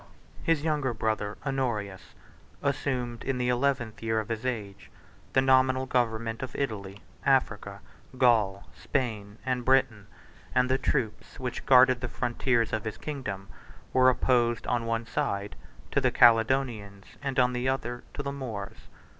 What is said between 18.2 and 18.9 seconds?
the Moors.